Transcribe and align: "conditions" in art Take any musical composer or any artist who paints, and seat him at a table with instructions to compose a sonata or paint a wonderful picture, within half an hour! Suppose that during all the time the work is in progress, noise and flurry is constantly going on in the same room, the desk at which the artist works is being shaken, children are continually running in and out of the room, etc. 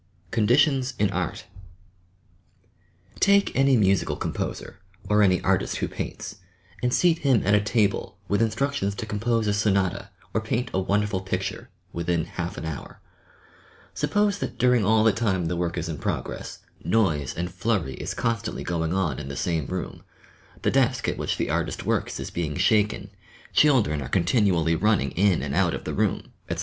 "conditions" 0.31 0.95
in 0.97 1.11
art 1.11 1.45
Take 3.19 3.55
any 3.55 3.77
musical 3.77 4.15
composer 4.15 4.79
or 5.07 5.21
any 5.21 5.39
artist 5.41 5.75
who 5.75 5.87
paints, 5.87 6.37
and 6.81 6.91
seat 6.91 7.19
him 7.19 7.45
at 7.45 7.53
a 7.53 7.61
table 7.61 8.17
with 8.27 8.41
instructions 8.41 8.95
to 8.95 9.05
compose 9.05 9.45
a 9.45 9.53
sonata 9.53 10.09
or 10.33 10.41
paint 10.41 10.71
a 10.73 10.79
wonderful 10.79 11.21
picture, 11.21 11.69
within 11.93 12.25
half 12.25 12.57
an 12.57 12.65
hour! 12.65 12.99
Suppose 13.93 14.39
that 14.39 14.57
during 14.57 14.83
all 14.83 15.03
the 15.03 15.11
time 15.13 15.45
the 15.45 15.55
work 15.55 15.77
is 15.77 15.87
in 15.87 15.99
progress, 15.99 16.63
noise 16.83 17.35
and 17.35 17.51
flurry 17.53 17.93
is 17.93 18.15
constantly 18.15 18.63
going 18.63 18.93
on 18.95 19.19
in 19.19 19.27
the 19.27 19.35
same 19.35 19.67
room, 19.67 20.01
the 20.63 20.71
desk 20.71 21.07
at 21.07 21.17
which 21.19 21.37
the 21.37 21.51
artist 21.51 21.85
works 21.85 22.19
is 22.19 22.31
being 22.31 22.55
shaken, 22.55 23.11
children 23.53 24.01
are 24.01 24.09
continually 24.09 24.73
running 24.75 25.11
in 25.11 25.43
and 25.43 25.53
out 25.53 25.75
of 25.75 25.83
the 25.83 25.93
room, 25.93 26.33
etc. 26.49 26.59